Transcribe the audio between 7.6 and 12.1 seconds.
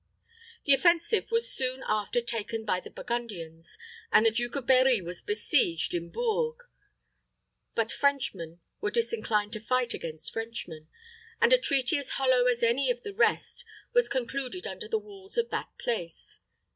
but Frenchmen were disinclined to fight against Frenchmen, and a treaty